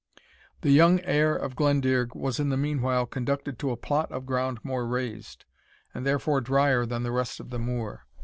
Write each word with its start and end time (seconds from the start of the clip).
The 0.61 0.71
young 0.71 0.99
heir 1.01 1.35
of 1.35 1.55
Glendearg 1.55 2.15
was 2.15 2.39
in 2.39 2.49
the 2.49 2.57
meanwhile 2.57 3.05
conducted 3.05 3.59
to 3.59 3.69
a 3.69 3.77
plot 3.77 4.11
of 4.11 4.25
ground 4.25 4.57
more 4.63 4.87
raised, 4.87 5.45
and 5.93 6.07
therefore 6.07 6.41
drier 6.41 6.87
than 6.87 7.03
the 7.03 7.11
rest 7.11 7.39
of 7.39 7.51
the 7.51 7.59
moor. 7.59 8.07